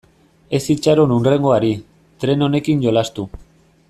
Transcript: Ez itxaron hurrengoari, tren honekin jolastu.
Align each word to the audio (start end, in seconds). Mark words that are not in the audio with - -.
Ez 0.57 0.61
itxaron 0.75 1.13
hurrengoari, 1.17 1.71
tren 2.25 2.43
honekin 2.47 2.81
jolastu. 2.87 3.27